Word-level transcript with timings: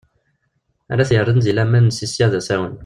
Ara 0.91 1.07
t-yerren 1.09 1.39
deg 1.41 1.53
laman 1.55 1.87
seg 1.97 2.09
sya 2.09 2.27
d 2.31 2.33
asawen. 2.39 2.75